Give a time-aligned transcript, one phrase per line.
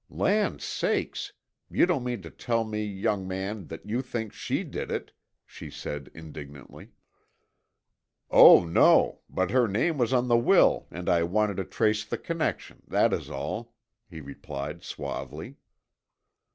[0.09, 1.31] "Land sakes,
[1.69, 5.11] you don't mean to tell me, young man, that you think she did it?"
[5.45, 6.89] she said indignantly.
[8.31, 12.17] "Oh, no, but her name was on the will and I wanted to trace the
[12.17, 13.75] connection, that is all,"
[14.09, 15.57] he replied suavely.